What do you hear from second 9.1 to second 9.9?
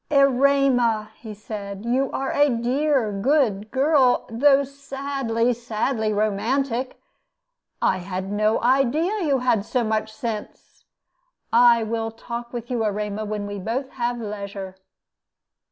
that you had so